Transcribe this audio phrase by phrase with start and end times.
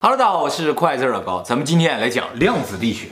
[0.00, 3.08] 哈喽，大家好，我是快字老高，咱们今天来讲量子力学，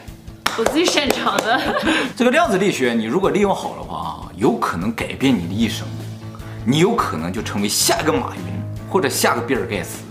[0.56, 1.60] 我最擅长的。
[2.14, 5.84] 这个量子力学，你如果利用好的话啊，有可能改变你的一生，
[6.64, 8.42] 你有可能就成为下一个马云
[8.88, 10.04] 或者下个比尔盖茨。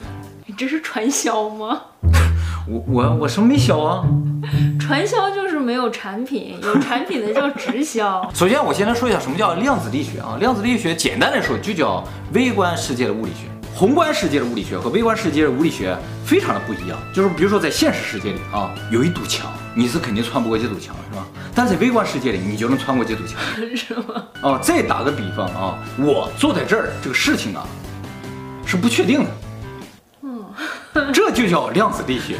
[0.46, 1.82] 你这是传销吗？
[2.68, 4.04] 我我我什么没销啊？
[4.78, 8.30] 传销就是没有产品，有产品的叫直销。
[8.36, 10.36] 首先，我先来说一下什么叫量子力学啊？
[10.42, 12.04] 量子力学简单来说就叫
[12.34, 13.48] 微观世界的物理学。
[13.76, 21.28] 宏观世界的物理学和微观世界的物理学非常的不一样，就是比如说在现实世界里啊，有一堵墙，你是肯定穿不过这堵墙，是吧？
[21.54, 23.38] 但在微观世界里，你就能穿过这堵墙，
[23.76, 24.24] 是吗？
[24.42, 27.68] 哦，再打个比方啊，我坐在这儿，这个事情啊
[28.66, 29.30] 是不确定的，
[30.22, 30.46] 嗯，
[31.14, 32.38] 这就叫量子力学，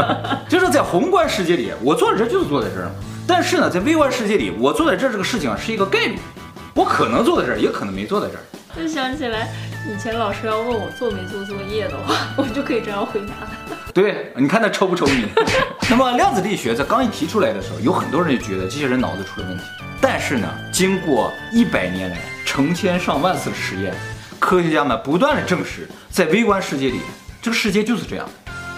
[0.48, 2.90] 就是在宏观世界里，我坐在这儿就是坐在这儿，
[3.26, 6.18] 但是呢，在微观世界里，我坐在这儿这个事情啊是一个概率，
[6.74, 8.40] 我可能坐在这儿，也可能没坐在这儿。
[8.76, 9.48] 就想起来，
[9.86, 13.34] 以前老师要问我做没做作业的话， 我就可以这样回答
[13.68, 13.76] 他。
[13.92, 15.26] 对，你看他抽不抽你？
[15.88, 19.64] 那么量子力学在刚一提出来的时候，有很多人就觉得这些人脑子出了问题。
[20.00, 23.94] 但是呢，经过一百年来成千上万次的实验，
[24.38, 27.00] 科学家们不断的证实，在微观世界里，
[27.40, 28.28] 这个世界就是这样。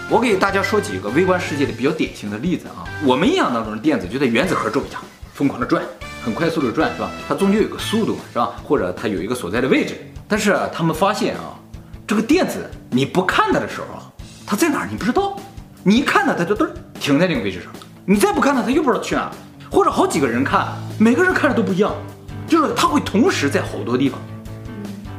[0.09, 2.83] 我给大家说几个微观世界的比较典型的例子啊。
[3.03, 5.01] 我们印象当中的电子就在原子核周围啊
[5.33, 5.83] 疯狂的转。
[6.23, 7.09] 很快速的转是吧？
[7.27, 8.51] 它终究有个速度是吧？
[8.63, 9.95] 或者它有一个所在的位置。
[10.31, 11.59] 但是他们发现啊，
[12.07, 14.07] 这个电子你不看它的时候啊，
[14.47, 15.37] 它在哪儿你不知道。
[15.83, 16.69] 你一看它，它就噔
[17.01, 17.69] 停在那个位置上。
[18.05, 19.29] 你再不看它，它又不知道去哪。
[19.69, 21.91] 或者好几个人看，每个人看着都不一样，
[22.47, 24.17] 就是它会同时在好多地方。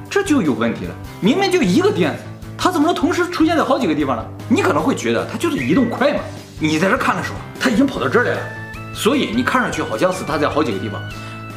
[0.09, 0.95] 这就有问题了。
[1.21, 2.23] 明明就一个电子，
[2.57, 4.25] 它怎么能同时出现在好几个地方呢？
[4.49, 6.21] 你可能会觉得它就是移动快嘛。
[6.59, 8.41] 你在这看的时候，它已经跑到这儿来了。
[8.95, 10.99] 所以你看上去好像是它在好几个地方，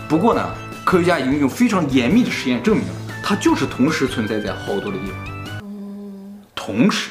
[0.09, 0.43] 不过呢，
[0.83, 2.93] 科学家已经用非常严密的实验证明了，
[3.27, 5.59] 它就是同时存在在好多的地方。
[5.63, 7.09] 嗯，同时，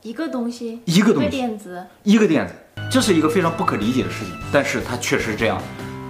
[0.00, 2.54] 一个东西，一个东西，一个电子，一个电子，
[2.90, 5.60] 这是一个非常不可理解的事情，但是它确实是这样。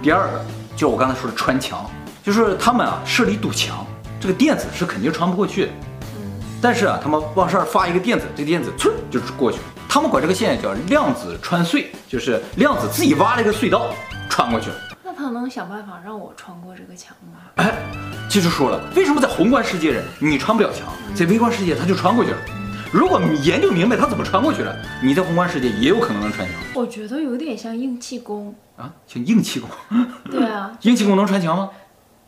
[0.01, 0.45] 第二个，
[0.77, 1.91] 就我刚才说的穿墙，
[2.23, 3.85] 就是他们啊设了一堵墙，
[4.17, 5.71] 这个电子是肯定穿不过去的。
[6.15, 6.31] 嗯，
[6.61, 9.63] 但是啊，他们往上发一个电子，这个电子嗖就是过去了。
[9.89, 13.93] 他们管这个现象叫量子穿隧，就是量子自己挖了一个隧道
[14.29, 14.75] 穿过去了。
[15.33, 17.39] 能想办法让我穿过这个墙吗？
[17.55, 17.73] 哎，
[18.29, 22.37] 接着说了，为什么在宏观世界里你穿不了墙，在微观世界他就穿过去了？
[22.93, 26.55] 如果你研究明白他怎么穿过去了，你在宏观世界也有可能能穿墙。
[26.75, 29.69] 我觉得有点像硬气功啊，像硬气功。
[30.29, 31.71] 对啊，硬气功能穿墙吗？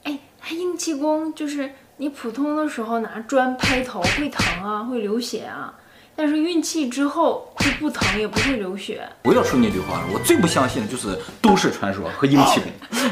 [0.04, 5.72] 哎，他硬气功就是你普通的时候拿砖拍头会疼啊，会流血啊。
[6.16, 9.08] 但是运气之后就不疼也不会流血。
[9.24, 12.72] 我要说那句话了，我最不相信的就是都市传说和硬气功。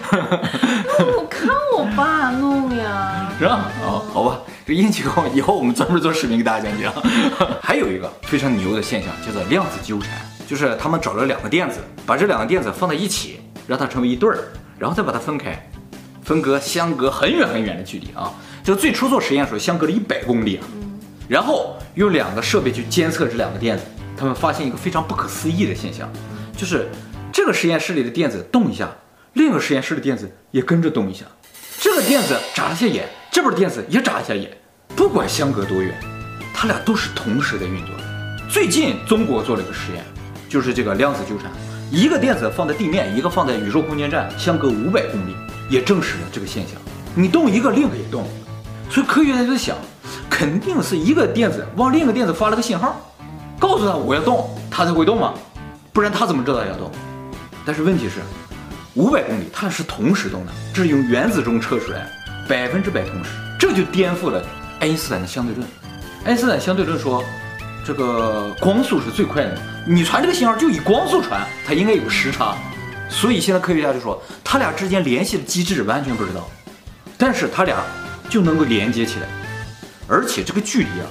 [1.17, 3.69] 我看我爸弄呀，是吧？
[3.83, 6.93] 哦，好吧，这硬气功以后我们专门做视频给大家讲讲。
[7.61, 10.09] 还有一个非常牛的现象叫做量子纠缠，
[10.47, 14.45] 就是他们找了两个电子，把这两个电子放在一起，让它成为一对儿，
[14.79, 15.69] 然后再把它分开，
[16.23, 18.31] 分隔相隔很远很远的距离啊。
[18.63, 20.63] 就最初做实验的时候相隔了一百公里啊。
[21.27, 23.83] 然后用两个设备去监测这两个电子，
[24.17, 26.11] 他们发现一个非常不可思议的现象，
[26.57, 26.87] 就是
[27.31, 28.89] 这个实验室里的电子动一下，
[29.33, 31.25] 另一个实验室的电子也跟着动一下。
[31.79, 34.49] 这个电子眨了下眼，这边的电子也眨一下眼，
[34.95, 35.93] 不管相隔多远，
[36.53, 37.95] 它俩都是同时在运作。
[38.49, 40.03] 最近中国做了一个实验，
[40.47, 41.51] 就是这个量子纠缠，
[41.91, 45.35] 一个电子放在地面，一个放在宇宙空间站，相隔五百公里，
[45.69, 46.79] 也证实了这个现象。
[47.15, 48.27] 你动一个，另一个也动，
[48.89, 49.75] 所以科学家就在想。
[50.29, 52.99] 肯定是一个电子往另一个电子发了个信号，
[53.59, 55.33] 告诉他我要动，他才会动嘛，
[55.93, 56.91] 不然他怎么知道要动？
[57.65, 58.15] 但是问题是，
[58.95, 62.09] 五百公里它是同时动的，这是用原子钟测出来，
[62.47, 63.29] 百分之百同时，
[63.59, 64.43] 这就颠覆了
[64.79, 65.67] 爱因斯坦的相对论。
[66.25, 67.23] 爱因斯坦相对论说，
[67.85, 72.55] 这个光速是最快的，你传这个信号就以光速传，它应该有时差，
[73.07, 76.49] 所以现在科学家就说，他俩之间联系的机制完全不知道，
[77.17, 77.77] 但是他俩
[78.29, 79.27] 就能够连接起来。
[80.07, 81.07] 而且这个距离啊，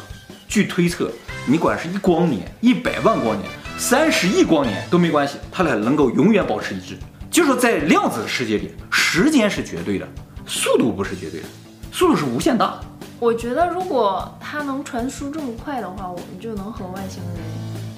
[0.48, 1.10] 据推测，
[1.46, 6.98] 你管是一光年、一百万光年、三十亿光年都没关系，它俩能够永远保持一致。
[7.30, 10.06] 就是说在量子世界里，时间是绝对的，
[10.46, 11.46] 速度不是绝对的，
[11.90, 12.78] 速度是无限大。
[13.18, 17.42] 我觉得如果它能传输这么快的话，我们就能和外星人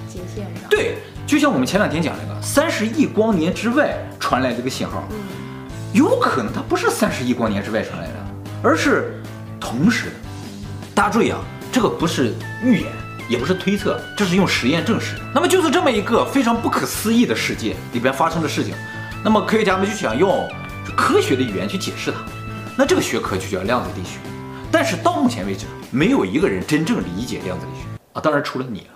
[0.09, 0.69] 接线上。
[0.71, 5.17] 对，就像我们前两天讲那个三十亿光年之外传来这个信号，嗯，
[5.93, 8.14] 有可能它不是三十亿光年之外传来的，
[8.65, 9.23] 而是
[9.61, 10.07] 同时。
[10.95, 11.39] 大家注意啊，
[11.71, 12.33] 这个不是
[12.63, 12.91] 预言，
[13.29, 15.17] 也不是推测，这是用实验证实。
[15.35, 18.75] 那么就是这么一个非常不可思议的世界里边发生的事情，
[19.23, 20.49] 那么科学家们就想用
[20.97, 22.19] 科学的语言去解释它，
[22.75, 24.19] 那这个学科就叫量子力学。
[24.73, 28.94] 但是到目前为止，没有一个人真正理解量子力学啊，当然除了你了。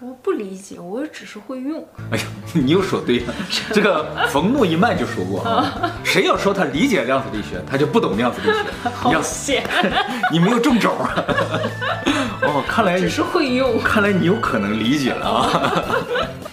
[0.00, 1.86] 我不理解，我只是会用。
[2.10, 3.34] 哎呀，你又说对了。
[3.72, 8.90] 这个冯诺依曼就说过啊，谁要说他理解量子力学，他就不懂量子力学。
[8.90, 9.64] 好险，
[10.30, 11.14] 你没有中招啊！
[12.42, 13.80] 哦，看来只是会用。
[13.82, 15.72] 看来你有可能理解了啊。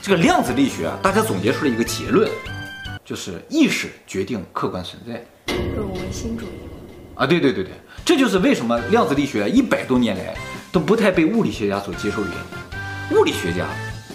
[0.01, 2.29] 这个量子力学啊，大家总结出了一个结论，
[3.03, 5.23] 就是意识决定客观存在。
[5.47, 6.49] 这唯心主义
[7.15, 7.73] 啊，对对对对，
[8.05, 10.33] 这就是为什么量子力学一百多年来
[10.71, 12.58] 都不太被物理学家所接受的原因。
[13.11, 13.65] 物理学家，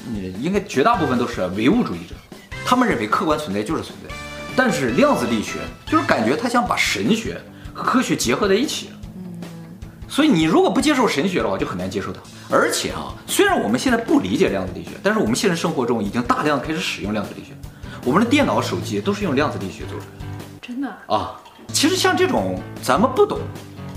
[0.06, 2.14] 你应该绝大部分都是唯物主义者，
[2.64, 4.14] 他们认为客观存在就是存在。
[4.56, 7.40] 但是量子力学就是感觉他想把神学
[7.72, 8.90] 和科学结合在一起。
[10.08, 12.20] 所以你如果不接受神学的话，就很难接受它。
[12.48, 17.50] 而且啊，虽然我们现在不理解量子力学，但是我们现实生活中已经大量开始使用量子力学。
[18.04, 20.44] 我们的电脑、手机都是用量子力学做出来的。
[20.62, 21.34] 真的啊？
[21.72, 23.40] 其实像这种咱们不懂，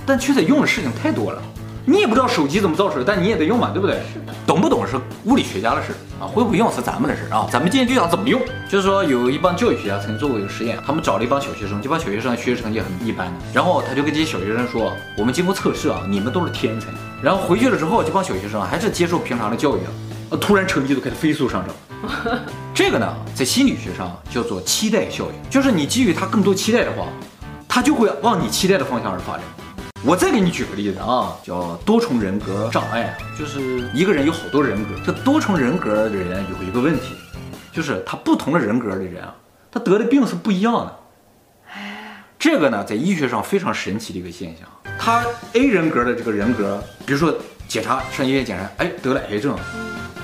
[0.07, 1.43] 但却在用的事情太多了。
[1.89, 3.95] 你也不知道手机怎么造出来，但你也得用嘛，对不对？
[4.11, 4.33] 是的。
[4.45, 7.47] 懂不懂是物理学家的事啊，会不会用是咱们的事啊。
[7.49, 16.87] 咱们今天就讲怎么用，就是说有一帮教育学家曾经做过一个实验，他们找了一帮小学生，这帮小学生学习成绩很一般的，然后他就跟这些小学生说，我们经过测试啊，你们都是天才。
[17.21, 19.79] 然后回去了之后，这帮小学生还是接受平常的教育
[20.29, 21.73] 啊，突然成绩都开始飞速上涨。
[22.73, 27.05] 这个呢，在心理学上叫做期待效应，就是你给予他更多期待的话，
[27.65, 29.43] 他就会往你期待的方向而发展。
[30.05, 34.91] 我再给你举个例子啊，叫多重人格障碍，就是一个人有好多人格。
[35.05, 37.15] 这多重人格的人有一个问题，
[37.73, 39.35] 就是他不同的人格的人啊，
[39.71, 40.95] 他得的病是不一样的。
[42.39, 44.67] 这个呢，在医学上非常神奇的一个现象。
[44.99, 47.35] 他 A 人格的这个人格，比如说
[47.67, 49.57] 检查上医院检查，哎，得了癌症。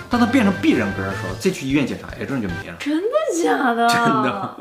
[0.09, 2.75] 当他变成 B 人格的时候，再去医院检查，癌症就没了。
[2.79, 3.89] 真的假的？
[3.89, 4.57] 真的。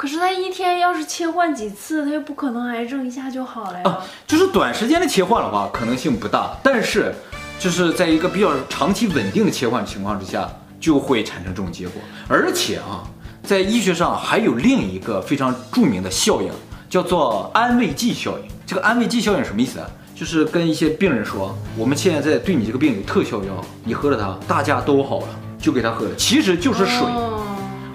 [0.00, 3.82] 可是他一天要是切换几次，他又不可能癌症一下就好了呀。
[3.84, 6.56] 啊，就是短时间的切换的话，可能性不大。
[6.62, 7.14] 但是，
[7.58, 10.48] 就是在一个比较长期稳定的切换情况之下，
[10.80, 12.00] 就会产生这种结果。
[12.26, 13.04] 而且啊，
[13.42, 16.50] 在医学上还有另一个非常著名的效应，
[16.88, 18.44] 叫做安慰剂效应。
[18.66, 19.86] 这个安慰剂效应什么意思啊？
[20.14, 25.26] 就是跟一些病人说，我们现在在对你这个病有特效药，你喝了它，大家都好了，
[25.58, 27.44] 就给他喝了，其实就是水，哦、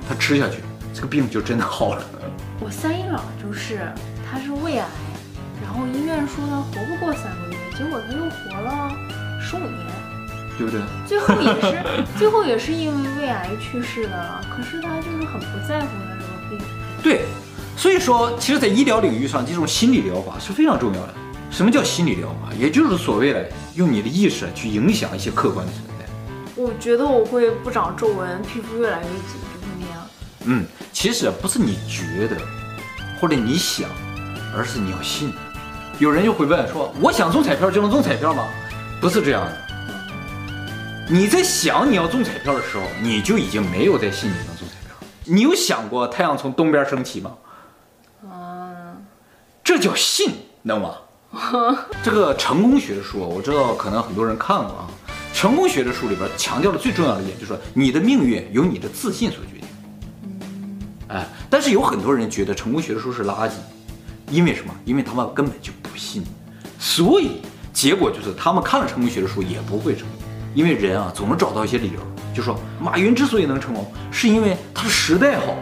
[0.07, 0.57] 他吃下去。
[0.95, 2.05] 这个病就真的好了。
[2.61, 3.91] 我三姨姥就是，
[4.31, 4.87] 她是胃癌，
[5.61, 8.89] 然后医院说她活不过三个月，结果她又活了
[9.41, 9.85] 十五年，
[10.57, 10.79] 对不对？
[11.05, 11.83] 最后也是，
[12.17, 14.41] 最后也是因为胃癌去世的了。
[14.49, 16.65] 可是她就是很不在乎她这个病。
[17.03, 17.25] 对，
[17.75, 21.13] 所以说，其实，在医疗领域上，这种心理疗法是非常重要的。
[21.51, 22.53] 什么叫心理疗法？
[22.57, 23.45] 也就是所谓的
[23.75, 26.05] 用你的意识去影响一些客观的存在。
[26.55, 29.64] 我觉得我会不长皱纹，皮肤越来越紧，就会那样。
[30.45, 30.65] 嗯。
[30.91, 32.37] 其实不是你觉得，
[33.19, 33.89] 或者你想，
[34.55, 35.33] 而是你要信。
[35.99, 38.47] 有人就会问说：“我想中彩票就能中彩票吗？”
[38.99, 39.57] 不是这样的。
[41.09, 44.95] 你在想你要中彩票的时候，你就已经没有在信你能中彩票。
[45.25, 47.31] 你有想过太阳从东边升起吗？
[48.23, 49.05] 嗯，
[49.63, 50.31] 这叫信，
[50.63, 50.95] 能吗？
[52.01, 54.87] 这个成功学的书，我知道可能很多人看过啊。
[55.33, 59.67] 成功学的书里边强调的最重要的一点，就是说你的命运由你的自信所决定。
[61.57, 63.51] 但是有很多人觉得成功学的书是垃圾，
[64.29, 64.75] 因为什么？
[64.83, 66.21] 因为他们根本就不信，
[66.77, 67.39] 所以
[67.71, 70.17] 结果就是他们看了成功学的书也不会成功。
[70.53, 71.99] 因为人啊，总能找到一些理由，
[72.35, 75.55] 就说马云之所以能成功，是因为他的时代好。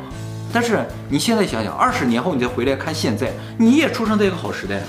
[0.51, 4.88] 但是你现在想想，二十年后你再回来看现在，你也出生在一个好时代啊。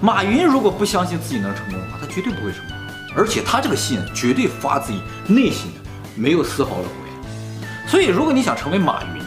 [0.00, 2.76] 马云如果不相信自己能成功的话，他绝对不会成功，
[3.14, 4.96] 而且他这个信绝对发自于
[5.32, 5.80] 内心的，
[6.16, 7.88] 没有丝毫的谎言。
[7.88, 9.21] 所以，如果你想成为马云，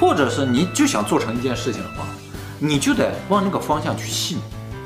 [0.00, 2.06] 或者是你就想做成一件事情的话，
[2.58, 4.38] 你就得往那个方向去信，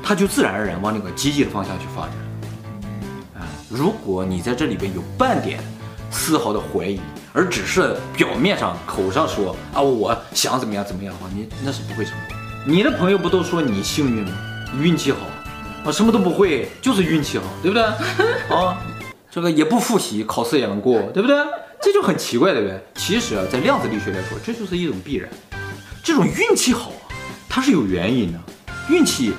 [0.03, 2.11] 它就自然而然往那个积极的方向去发展。
[3.33, 5.63] 啊，如果你在这里边有半点
[6.11, 6.99] 丝毫的怀疑，
[7.31, 12.37] 而只是表面上口上说啊，我想怎么样怎么样的话，你那是不会成功。
[12.65, 14.31] 你的朋友不都说你幸运吗？
[14.81, 15.19] 运气好，
[15.85, 17.83] 啊，什么都不会就是运气好，对不对？
[18.53, 18.77] 啊，
[19.31, 21.37] 这个也不复习，考试也能过，对不对？
[21.85, 22.83] 这就很奇怪，对不对？
[22.95, 25.29] 其实啊，在量子力学来说，这就是一种必然。
[26.03, 27.13] 这种运气好啊，
[27.47, 28.39] 它是有原因的。
[28.89, 29.33] 运气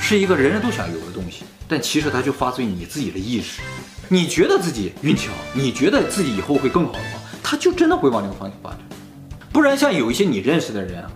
[0.00, 3.60] 是一个人人都想有的东西，但其实它就发自于你自己的意识。
[4.08, 8.80] 你觉得自己运气好，你觉得自己以后会更好的话，它就真的会往那个方向发展。
[9.52, 11.10] 不然，像有一些你认识的人啊，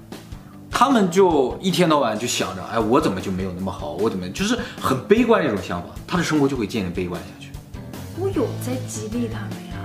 [0.71, 3.95] 他们就一天到晚就想着，哎，我怎么就没有那么好？
[3.95, 7.50] 我怎么就是很悲观这种想法，他的生活就会渐渐悲观下去。
[8.21, 9.75] 我有在激励他们呀。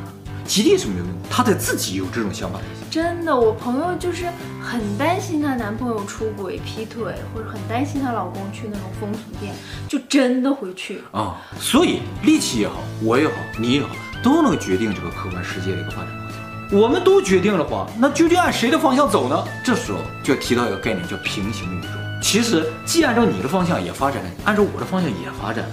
[0.51, 2.59] 激励是没有用，她得自己有这种想法。
[2.89, 4.25] 真的，我朋友就是
[4.61, 9.55] 很担心她男朋友出轨、劈腿，或者很担心她老公去那种风俗店，
[9.87, 11.37] 就真的会去啊。
[11.57, 16.81] 所以力气也好，我也好，你也好，都能决定这个客观世界的一个发展方向。
[16.81, 19.41] 我们都决定了话，那究竟按谁的方向走呢？
[19.63, 21.87] 这时候就要提到一个概念，叫平行宇宙。
[22.21, 25.63] 其实既按照你的方向也发展了，按照我的方向也发展，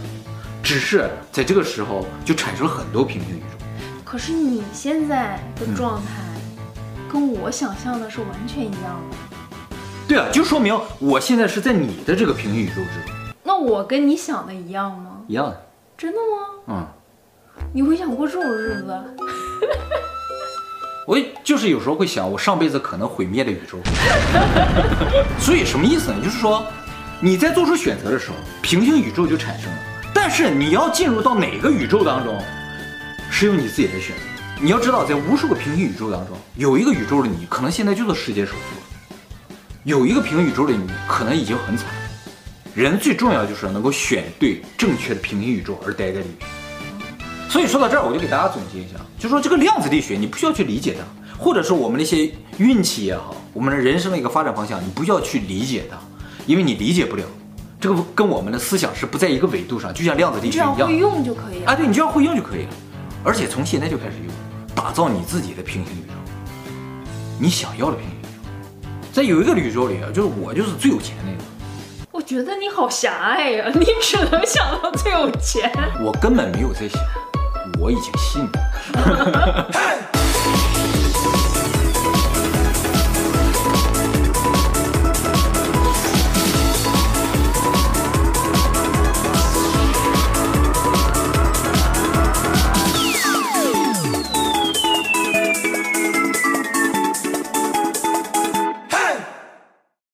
[0.63, 3.65] 只是在这个时候就产生了很多平行宇宙。
[4.11, 6.09] 可是你现在的状态，
[7.13, 9.77] 跟我想象的是完全一样的。
[10.09, 13.15] 对啊，就说明我现在是在你的这个平行宇宙之中。
[13.45, 15.19] 那我跟你想的一样吗？
[15.27, 15.63] 一样的。
[15.99, 16.47] 真的吗？
[16.69, 16.87] 嗯。
[17.75, 18.99] 你会想过这种日子？
[21.07, 23.77] 我就是有时候会想，我上辈子可能毁灭了宇宙。
[25.39, 26.17] 所以什么意思呢？
[26.25, 26.65] 就是说
[27.21, 29.79] 你在做出选择的时候，平行宇宙就产生了。
[30.15, 32.43] 但是你要进入到哪个宇宙当中，
[33.31, 34.23] 是由你自己来选择。
[34.61, 38.59] 你要知道，在无数个平行宇宙当中，有一个宇宙的你可能现在就是世界首富。
[39.85, 41.87] 有一个平行宇宙的，你可能已经很惨。
[42.75, 46.49] 人最重要的就是能够选对正确的平行宇宙而待在里面。
[47.49, 51.05] 所以说到这儿，我就给大家总结一下，就说这个量子力学，你不需要去理解它，
[51.43, 55.97] 或者说我们那些运气也好，我们的人生的一个发展方向，你不需要去理解它，
[56.47, 57.25] 因为你理解不了。
[57.81, 60.75] 这个跟我们的思想是不在一个维度上，就像量子力学一样。
[60.75, 61.71] 只要会用就可以了。
[61.73, 62.71] 啊，对，你只要会用就可以了。
[63.25, 64.33] 而且从现在就开始用，
[64.75, 66.15] 打造你自己的平行宇宙，
[67.39, 68.29] 你想要的平行宇宙。
[69.13, 71.39] 在有一个宇宙里啊，就是我就是最有钱那个。
[72.13, 75.71] 我觉得你好狭隘呀，你只能想到最有钱。
[76.01, 77.01] 我根本没有在想，
[77.81, 79.71] 我已经信了。